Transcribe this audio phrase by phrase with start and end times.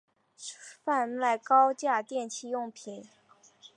[0.83, 3.07] 贩售高阶电器用品